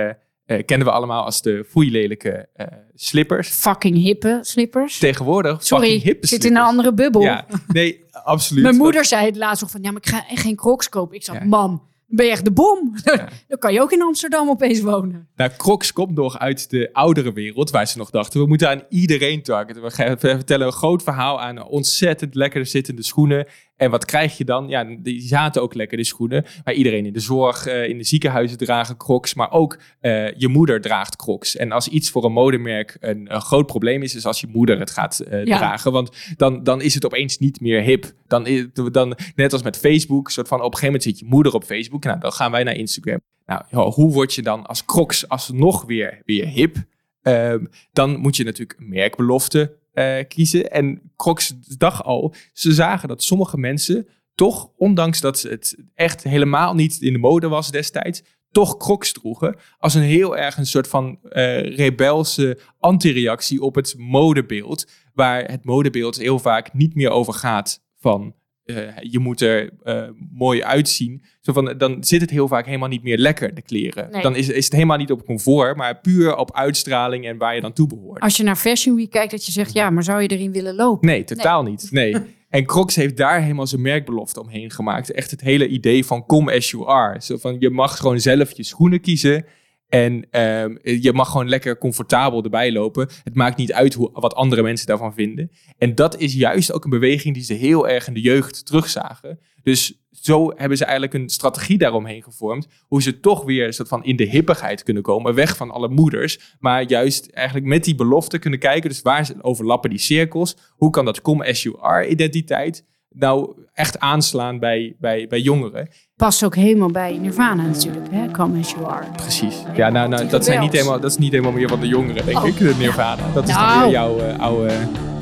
[0.46, 2.50] kennen we allemaal als de foeilelijke
[2.94, 3.50] slippers.
[3.50, 4.98] Fucking hippe slippers.
[4.98, 7.22] Tegenwoordig Sorry, fucking hippe ik zit in een andere bubbel.
[7.22, 8.64] Ja, nee, absoluut.
[8.64, 9.82] Mijn moeder zei het laatst nog van...
[9.82, 11.16] Ja, maar ik ga geen crocs kopen.
[11.16, 11.46] Ik zei, Ja.
[11.46, 12.94] mam, ben je echt de bom.
[13.04, 13.16] Ja.
[13.48, 15.28] dan kan je ook in Amsterdam opeens wonen.
[15.36, 18.84] Nou, Crocs komt nog uit de oudere wereld, waar ze nog dachten, we moeten aan
[18.90, 19.82] iedereen targeten.
[19.82, 23.48] We gaan- we vertellen een groot verhaal aan ontzettend lekker zittende schoenen.
[23.76, 24.68] En wat krijg je dan?
[24.68, 26.46] Ja, die zaten ook lekker, die schoenen.
[26.64, 29.34] Maar iedereen in de zorg, eh, in de ziekenhuizen dragen Crocs.
[29.34, 31.56] Maar ook eh, je moeder draagt Crocs.
[31.56, 34.80] En als iets voor een modemerk een, een groot probleem is, is als je moeder
[34.80, 35.58] het gaat eh, Ja.
[35.58, 35.92] dragen.
[35.92, 38.12] Want dan, dan is het opeens niet meer hip.
[38.28, 38.48] Dan,
[38.92, 41.64] dan, net als met Facebook, soort van op een gegeven moment zit je moeder op
[41.64, 42.04] Facebook.
[42.04, 43.20] Nou, dan gaan wij naar Instagram.
[43.46, 46.76] Nou, hoe word je dan als Crocs alsnog weer, weer hip?
[47.22, 50.72] Ehm, dan moet je natuurlijk merkbelofte eh, kiezen.
[50.72, 56.76] En Crocs dacht al, ze zagen dat sommige mensen toch, ondanks dat het echt helemaal
[56.76, 60.88] niet in de mode was destijds, toch Crocs droegen als een heel erg een soort
[60.88, 67.34] van eh, rebelse antireactie op het modebeeld, waar het modebeeld heel vaak niet meer over
[67.34, 71.24] gaat van eh, je moet er eh, mooi uitzien.
[71.42, 74.12] Zo van, dan zit het heel vaak helemaal niet meer lekker, de kleren.
[74.12, 74.22] Nee.
[74.22, 77.62] Dan is, is het helemaal niet op comfort, maar puur op uitstraling en waar je
[77.62, 78.22] dan toe behoort.
[78.22, 79.74] Als je naar Fashion Week kijkt, dat je zegt...
[79.74, 81.08] Ja, maar zou je erin willen lopen?
[81.08, 81.88] Nee, totaal niet.
[81.92, 82.16] Nee.
[82.54, 85.12] En Crocs heeft daar helemaal zijn merkbelofte omheen gemaakt.
[85.12, 87.22] Echt het hele idee van come as you are.
[87.22, 89.46] Zo van, je mag gewoon zelf je schoenen kiezen.
[89.94, 93.10] En ehm, je mag gewoon lekker comfortabel erbij lopen.
[93.24, 95.52] Het maakt niet uit hoe, wat andere mensen daarvan vinden.
[95.78, 99.40] En dat is juist ook een beweging die ze heel erg in de jeugd terugzagen.
[99.64, 102.68] Dus zo hebben ze eigenlijk een strategie daaromheen gevormd.
[102.88, 105.36] Hoe ze toch weer een soort van in de hippigheid kunnen komen.
[105.36, 106.56] Weg van alle moeders.
[106.60, 108.90] Maar juist eigenlijk met die belofte kunnen kijken.
[108.90, 110.56] Dus waar overlappen die cirkels?
[110.70, 115.90] Hoe kan dat come as you are identiteit nou echt aanslaan bij, bij, bij jongeren?
[116.24, 118.32] Past ook helemaal bij Nirvana natuurlijk, hè?
[118.32, 119.12] Come as you are.
[119.12, 119.56] Precies.
[119.76, 122.26] Ja, nou, nou dat, zijn niet helemaal, dat is niet helemaal meer van de jongeren,
[122.26, 122.48] denk Oh.
[122.48, 122.58] ik.
[122.58, 123.32] De Nirvana.
[123.34, 123.82] Dat is dan Nou.
[123.82, 124.74] weer jouw eh, oude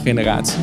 [0.04, 0.60] generatie.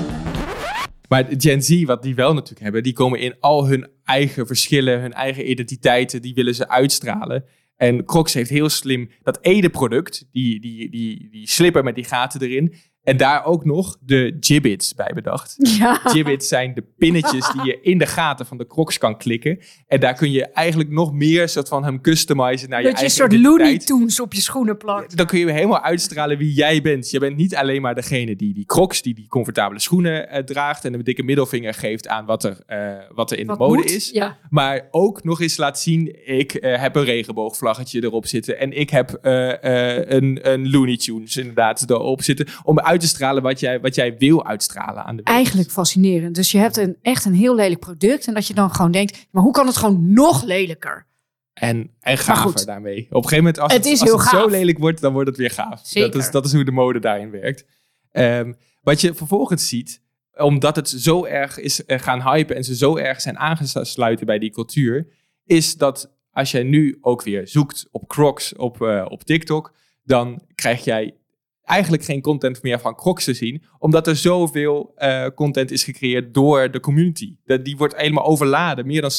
[1.09, 5.01] Maar Gen Z, wat die wel natuurlijk hebben, die komen in al hun eigen verschillen,
[5.01, 7.45] hun eigen identiteiten, die willen ze uitstralen.
[7.77, 12.05] En Crocs heeft heel slim dat ene product, die, die, die, die slipper met die
[12.05, 12.75] gaten erin.
[13.09, 15.57] En daar ook nog de gibbets bij bedacht.
[15.79, 15.95] Ja.
[15.95, 19.59] Gibbets zijn de pinnetjes die je in de gaten van de crocs kan klikken.
[19.87, 23.05] En daar kun je eigenlijk nog meer soort van hem customizen naar je Dat je
[23.05, 23.61] een soort identiteit.
[23.63, 25.17] Looney Tunes op je schoenen plakt.
[25.17, 27.11] Dan kun je helemaal uitstralen wie jij bent.
[27.11, 30.85] Je bent niet alleen maar degene die die crocs, die die comfortabele schoenen eh, draagt
[30.85, 33.77] en een dikke middelvinger geeft aan wat er, eh, wat er in Wat de mode
[33.77, 33.91] moet?
[33.91, 34.11] is.
[34.11, 34.37] Ja.
[34.51, 38.59] Maar ook nog eens laat zien, ik eh, heb een regenboogvlaggetje erop zitten.
[38.59, 42.47] En ik heb een, een Looney Tunes inderdaad erop zitten.
[42.63, 45.37] Om uit te stralen wat jij, wat jij wil uitstralen aan de wereld.
[45.37, 46.35] Eigenlijk fascinerend.
[46.35, 48.27] Dus je hebt een, echt een heel lelijk product.
[48.27, 51.07] En dat je dan gewoon denkt, maar hoe kan het gewoon nog lelijker?
[51.53, 53.07] En, en gaver daarmee.
[53.11, 55.39] Op een gegeven moment, als Het als heel het zo lelijk wordt, dan wordt het
[55.39, 55.81] weer gaaf.
[55.85, 56.11] Zeker.
[56.11, 57.65] Dat is, dat is hoe de mode daarin werkt.
[58.11, 60.03] Ehm, wat je vervolgens ziet,
[60.37, 64.39] omdat het zo erg is eh, gaan hypen en ze zo erg zijn aangesluiten bij
[64.39, 65.07] die cultuur,
[65.45, 70.43] is dat als jij nu ook weer zoekt op Crocs op, eh, op TikTok, dan
[70.55, 71.15] krijg jij
[71.69, 76.35] eigenlijk geen content meer van Crocs te zien, omdat er zoveel eh, content is gecreëerd
[76.35, 77.37] door de community.
[77.45, 78.87] Dat, die wordt helemaal overladen.
[78.87, 79.11] Meer dan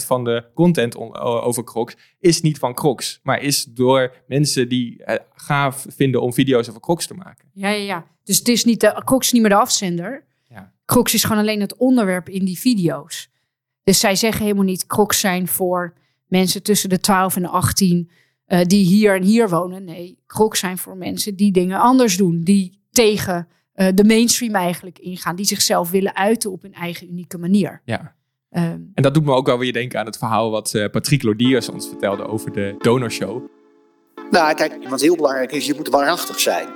[0.00, 4.68] 70% van de content on- over Crocs is niet van Crocs, maar is door mensen
[4.68, 7.48] die het gaaf vinden om video's over Crocs te maken.
[7.52, 8.06] Ja, ja, ja.
[8.24, 10.24] Dus het is niet de, Crocs is niet meer de afzender.
[10.48, 10.72] Ja.
[10.84, 13.30] Crocs is gewoon alleen het onderwerp in die video's.
[13.84, 15.94] Dus zij zeggen helemaal niet Crocs zijn voor
[16.26, 18.10] mensen tussen de 12 en de 18
[18.54, 19.84] eh, die hier en hier wonen.
[19.84, 22.40] Nee, Crocs zijn voor mensen die dingen anders doen.
[22.40, 25.36] Die tegen eh, de mainstream eigenlijk ingaan.
[25.36, 27.82] Die zichzelf willen uiten op hun eigen unieke manier.
[27.84, 28.14] Ja.
[28.50, 31.22] Ehm, En dat doet me ook wel weer denken aan het verhaal wat eh, Patrick
[31.22, 33.42] Lodiers ons vertelde over de donorshow.
[34.30, 36.68] Nou, kijk, wat heel belangrijk is, je moet waarachtig zijn.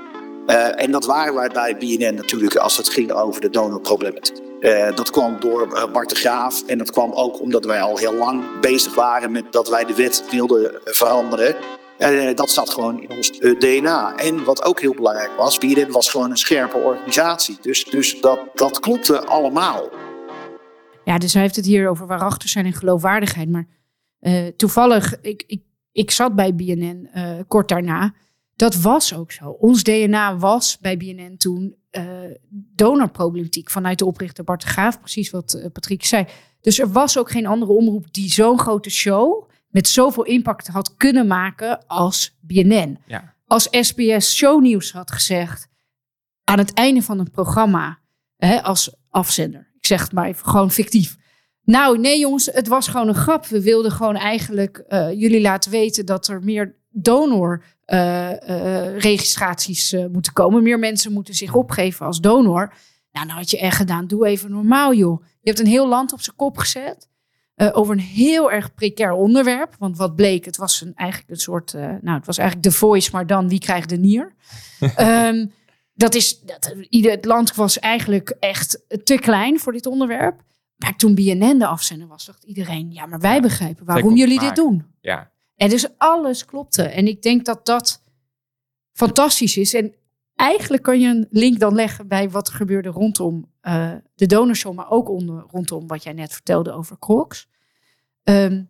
[0.47, 4.48] Eh, en dat waren wij bij BNN natuurlijk als het ging over de donorproblematiek.
[4.61, 7.97] Eh, dat kwam door eh, Bart de Graaf en dat kwam ook omdat wij al
[7.97, 11.57] heel lang bezig waren met dat wij de wet wilden eh, veranderen.
[12.35, 14.17] Dat zat gewoon in ons DNA.
[14.17, 17.59] En wat ook heel belangrijk was, BNN was gewoon een scherpe organisatie.
[17.61, 19.89] Dus, dus dat, dat klopte allemaal.
[21.05, 23.49] Ja, dus hij heeft het hier over waarachtig zijn en geloofwaardigheid.
[23.51, 23.67] Maar
[24.57, 27.11] toevallig, ik, ik, ik zat bij BNN
[27.49, 28.15] kort daarna.
[28.59, 29.51] Dat was ook zo.
[29.51, 32.05] Ons DNA was bij BNN toen eh,
[32.51, 35.01] donorproblematiek vanuit de oprichter Bart de Graaf.
[35.01, 36.27] Precies wat eh, Patrick zei.
[36.61, 40.97] Dus er was ook geen andere omroep die zo'n grote show met zoveel impact had
[40.97, 42.99] kunnen maken als BNN.
[43.07, 43.35] Ja.
[43.47, 45.69] Als SBS Shownieuws had gezegd
[46.45, 47.99] aan het einde van het programma
[48.37, 49.73] hè, als afzender.
[49.77, 51.17] Ik zeg het maar even gewoon fictief.
[51.63, 53.47] Nou, nee jongens, het was gewoon een grap.
[53.47, 59.23] We wilden gewoon eigenlijk eh, jullie laten weten dat er meer donor eh, eh,
[59.93, 60.63] eh, moeten komen.
[60.63, 62.75] Meer mensen moeten zich opgeven als donor.
[63.13, 64.07] Nou, dan had je echt gedaan.
[64.07, 65.23] Doe even normaal, joh.
[65.23, 67.09] Je hebt een heel land op zijn kop gezet.
[67.73, 69.75] over een heel erg precair onderwerp.
[69.79, 71.73] Want wat bleek, het was een, eigenlijk een soort...
[71.73, 74.35] nou, het was eigenlijk The Voice, maar dan wie krijgt de nier?
[74.81, 75.47] Ehm,
[75.95, 80.43] dat is, dat, ieder, het land was eigenlijk echt te klein voor dit onderwerp.
[80.77, 82.93] Maar toen BNN de afzender was, dacht iedereen...
[82.93, 84.87] ja, maar wij begrijpen waarom jullie dit doen.
[85.01, 85.31] Ja.
[85.59, 86.83] En dus alles klopte.
[86.83, 88.03] En ik denk dat dat
[88.93, 89.75] fantastisch is.
[89.75, 89.95] En
[90.35, 94.75] eigenlijk kan je een link dan leggen bij wat er gebeurde rondom eh, de donorshow,
[94.75, 97.49] maar ook onder, rondom wat jij net vertelde over Crocs.
[98.23, 98.65] Ehm,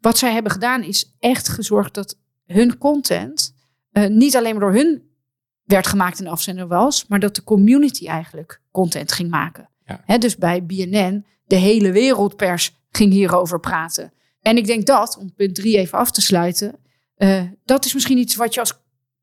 [0.00, 3.54] wat zij hebben gedaan is echt gezorgd dat hun content
[3.90, 5.10] eh, niet alleen maar door hun
[5.62, 9.70] werd gemaakt en de afzender was, maar dat de community eigenlijk content ging maken.
[10.06, 10.18] Ja.
[10.18, 14.12] Dus bij BNN, de hele wereldpers ging hierover praten.
[14.42, 16.78] En ik denk dat, om punt drie even af te sluiten,
[17.14, 18.80] eh, dat is misschien iets wat je als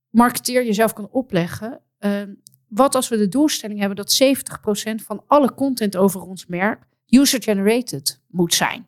[0.10, 1.82] marketeer jezelf kan opleggen.
[1.98, 2.22] Eh,
[2.68, 8.22] wat als we de doelstelling hebben dat 70% van alle content over ons merk user-generated
[8.28, 8.88] moet zijn?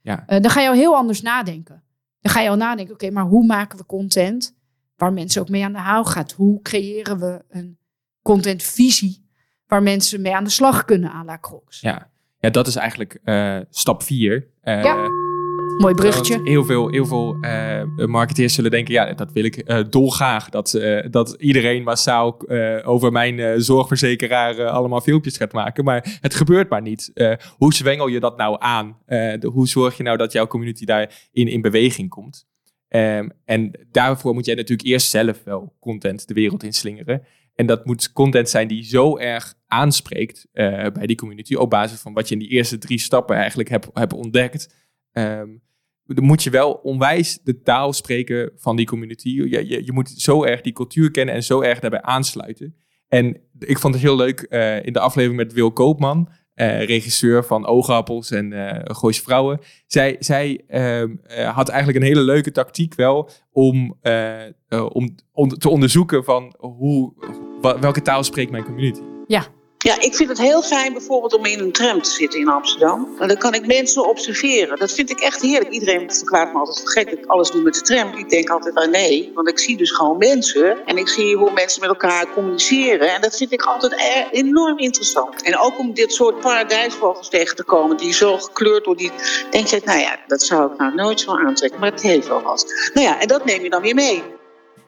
[0.00, 0.26] Ja.
[0.26, 1.82] Eh, dan ga je al heel anders nadenken.
[2.20, 4.56] Dan ga je al nadenken, oké, maar hoe maken we content
[4.96, 6.32] waar mensen ook mee aan de haal gaat?
[6.32, 7.78] Hoe creëren we een
[8.22, 9.26] contentvisie
[9.66, 11.80] waar mensen mee aan de slag kunnen à la Crocs?
[11.80, 12.10] Ja.
[12.38, 13.20] ja, dat is eigenlijk
[13.70, 14.48] stap 4.
[14.62, 15.27] Ja.
[15.78, 16.34] Mooi bruggetje.
[16.34, 20.48] Want heel veel, heel veel eh, marketeers zullen denken, ja, dat wil ik eh, dolgraag.
[20.48, 22.48] Dat, eh, dat iedereen massaal
[22.84, 25.84] over mijn zorgverzekeraar allemaal filmpjes gaat maken.
[25.84, 27.12] Maar het gebeurt maar niet.
[27.56, 28.96] Hoe zwengel je dat nou aan?
[29.06, 32.46] De- hoe zorg je nou dat jouw community daarin in beweging komt?
[32.88, 37.22] Ehm, en daarvoor moet jij natuurlijk eerst zelf wel content de wereld inslingeren.
[37.54, 40.46] En dat moet content zijn die zo erg aanspreekt
[40.92, 41.54] bij die community.
[41.54, 44.74] Op basis van wat je in die eerste drie stappen eigenlijk hebt hebt ontdekt.
[45.12, 45.48] Ehm,
[46.14, 49.28] dan moet je wel onwijs de taal spreken van die community.
[49.28, 52.74] Je, je, je moet zo erg die cultuur kennen en zo erg daarbij aansluiten.
[53.08, 57.44] En ik vond het heel leuk eh, in de aflevering met Wil Koopman, eh, regisseur
[57.44, 58.52] van Oogappels en
[58.84, 59.60] Gooise Vrouwen.
[59.86, 63.98] Zij, zij ehm, eh, had eigenlijk een hele leuke tactiek wel om,
[64.70, 67.12] om, om te onderzoeken van hoe,
[67.60, 69.00] welke taal spreekt mijn community.
[69.26, 69.46] Ja,
[69.78, 73.16] ik vind het heel fijn bijvoorbeeld om in een tram te zitten in Amsterdam.
[73.18, 74.78] En dan kan ik mensen observeren.
[74.78, 75.70] Dat vind ik echt heerlijk.
[75.70, 78.12] Iedereen verklaart me altijd gek dat ik alles doe met de tram.
[78.16, 80.86] Ik denk altijd, ah nee, want ik zie dus gewoon mensen.
[80.86, 83.14] En ik zie hoe mensen met elkaar communiceren.
[83.14, 85.42] En dat vind ik altijd e- enorm interessant.
[85.42, 89.06] En ook om dit soort paradijsvogels tegen te komen die zo gekleurd worden.
[89.06, 89.12] Die
[89.50, 91.80] denk je, nou ja, dat zou ik nou nooit zo aantrekken.
[91.80, 92.90] Maar het heeft wel wat.
[92.94, 94.22] Nou ja, en dat neem je dan weer mee.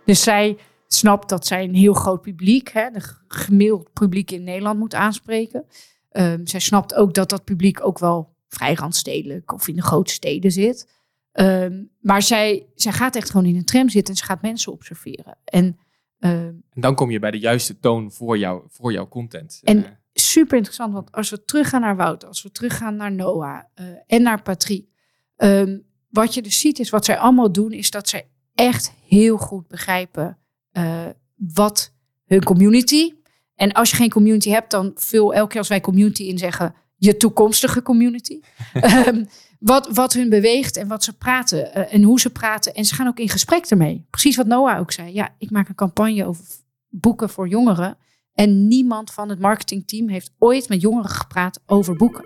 [0.05, 0.57] Dus zij
[0.95, 5.65] snapt dat zij een heel groot publiek, hè, de gemiddeld publiek in Nederland moet aanspreken.
[6.11, 10.13] Ehm, zij snapt ook dat dat publiek ook wel vrij randstedelijk of in de grote
[10.13, 10.93] steden zit.
[11.33, 14.73] Ehm, maar zij, zij gaat echt gewoon in een tram zitten en ze gaat mensen
[14.73, 15.39] observeren.
[15.45, 15.79] En
[16.19, 16.33] ehm,
[16.71, 19.61] En dan kom je bij de juiste toon voor, jou, voor jouw content.
[19.65, 23.63] En- Eh, super interessant, want als we teruggaan naar Wout, als we teruggaan naar Noah
[23.75, 24.89] eh, en naar Patrick.
[25.37, 29.37] ehm, wat je dus ziet is wat zij allemaal doen, is dat zij echt heel
[29.37, 30.39] goed begrijpen
[30.73, 31.07] eh,
[31.37, 31.93] wat
[32.27, 33.15] hun community.
[33.55, 36.75] En als je geen community hebt, dan vul elke keer als wij community in zeggen,
[36.97, 38.41] je toekomstige community.
[38.73, 39.25] Ehm,
[39.59, 42.75] wat, wat hun beweegt en wat ze praten eh, en hoe ze praten.
[42.75, 44.07] En ze gaan ook in gesprek ermee.
[44.11, 45.13] Precies wat Noah ook zei.
[45.13, 46.45] Ja, ik maak een campagne over
[46.89, 47.97] boeken voor jongeren.
[48.35, 52.25] En niemand van het marketingteam heeft ooit met jongeren gepraat over boeken.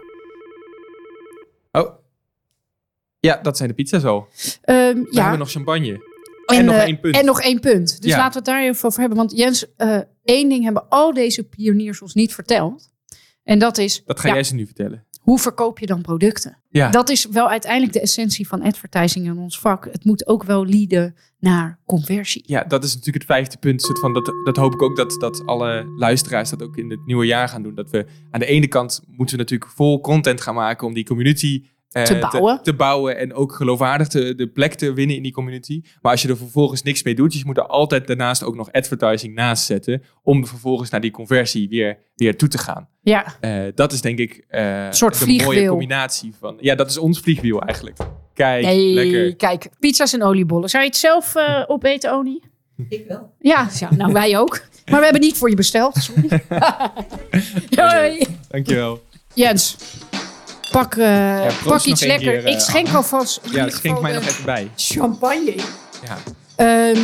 [1.73, 2.03] Oh.
[3.21, 4.29] Ja, dat zijn de pizza's al.
[4.63, 6.14] We ja, hebben nog champagne.
[6.47, 7.17] En, en nog eh, één punt.
[7.17, 8.03] En nog één punt.
[8.03, 8.17] Dus Ja.
[8.17, 9.19] laten we het daar even over hebben.
[9.19, 12.93] Want Jens, eh, één ding hebben al deze pioniers ons niet verteld.
[13.43, 15.05] En dat is, Dat ga ja, jij ze nu vertellen.
[15.21, 16.63] hoe verkoop je dan producten?
[16.71, 16.91] Ja.
[16.91, 19.85] Dat is wel uiteindelijk de essentie van advertising in ons vak.
[19.93, 22.43] Het moet ook wel leaden naar conversie.
[22.47, 23.83] Ja, dat is natuurlijk het vijfde punt.
[23.83, 27.07] Soort van, dat, dat hoop ik ook dat, dat alle luisteraars dat ook in het
[27.07, 27.75] nieuwe jaar gaan doen.
[27.75, 31.05] Dat we aan de ene kant moeten we natuurlijk vol content gaan maken om die
[31.05, 31.71] community eh,
[32.03, 32.63] Te bouwen.
[32.63, 35.83] te, bouwen en ook geloofwaardig te, de plek te winnen in die community.
[36.03, 38.57] Maar als je er vervolgens niks mee doet, dus je moet er altijd daarnaast ook
[38.57, 42.89] nog advertising naast zetten om vervolgens naar die conversie weer, weer toe te gaan.
[43.03, 46.57] Ja, Eh, dat is denk ik eh soort de mooie combinatie van.
[46.61, 47.97] Ja, dat is ons vliegwiel eigenlijk.
[48.35, 49.37] Kijk, nee, lekker.
[49.37, 50.69] kijk, pizza's en oliebollen.
[50.69, 52.41] Zou je het zelf eh, opeten, Oni?
[52.89, 53.33] Ik wel.
[53.39, 54.61] Ja, ja, nou wij ook.
[54.91, 56.29] Maar we hebben niet voor je besteld, sorry.
[57.81, 58.27] Hoi.
[58.49, 59.03] Dankjewel.
[59.35, 59.77] Jens,
[60.75, 62.33] pak, eh, pak iets lekker.
[62.33, 64.71] keer, eh, ik schenk alvast Ja, schenk mij nog even bij.
[64.77, 65.55] champagne.
[66.05, 66.17] Ja.
[66.57, 67.01] Ehm,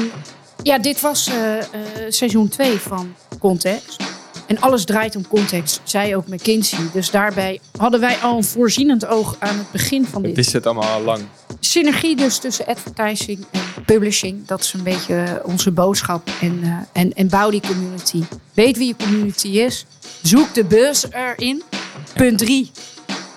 [0.63, 1.65] ja, dit was eh, eh,
[2.09, 4.03] seizoen 2 van Context.
[4.47, 6.79] En alles draait om context, zei ook McKinsey.
[6.93, 10.37] Dus daarbij hadden wij al een voorzienend oog aan het begin van dit.
[10.37, 11.21] wisten het allemaal al lang.
[11.61, 14.47] Synergie dus tussen advertising en publishing.
[14.47, 16.31] Dat is een beetje onze boodschap.
[16.41, 18.23] En, eh, en, en bouw die community.
[18.55, 19.87] Weet wie je community is.
[20.23, 21.63] Zoek de buzz erin.
[22.15, 22.71] Punt 3.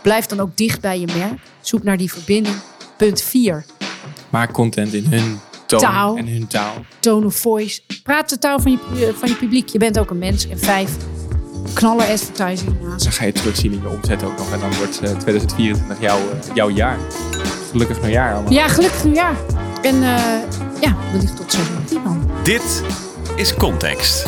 [0.04, 1.40] Blijf dan ook dicht bij je merk.
[1.62, 2.56] Zoek naar die verbinding.
[2.98, 3.66] Punt 4.
[4.30, 6.18] Maak content in hun toon Taal.
[6.18, 6.74] en hun taal.
[7.00, 7.82] Tone of voice.
[8.04, 9.68] Praat de taal van je, pu- van je publiek.
[9.70, 10.48] Je bent ook een mens.
[10.48, 10.92] En 5.
[11.74, 13.04] Knaller advertising naast.
[13.04, 14.52] Dan ga je terugzien in je omzet ook nog.
[14.52, 16.98] En dan wordt eh, 2024 jouw, eh, jouw jaar.
[17.72, 18.52] Gelukkig nieuwjaar allemaal.
[18.54, 19.36] Ja, gelukkig nieuwjaar.
[19.82, 20.24] En eh
[20.82, 22.30] ja, wellicht tot seizoen 10 dan.
[22.44, 22.84] Dit
[23.36, 24.26] is Context.